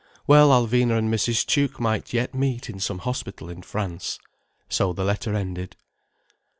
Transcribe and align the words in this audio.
Well, 0.25 0.49
Alvina 0.49 0.97
and 0.97 1.13
Mrs. 1.13 1.45
Tuke 1.45 1.79
might 1.79 2.11
yet 2.11 2.33
meet 2.33 2.71
in 2.71 2.79
some 2.79 2.97
hospital 2.97 3.51
in 3.51 3.61
France. 3.61 4.17
So 4.67 4.93
the 4.93 5.03
letter 5.03 5.35
ended. 5.35 5.75